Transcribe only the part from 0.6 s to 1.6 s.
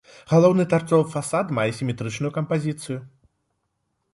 тарцовы фасад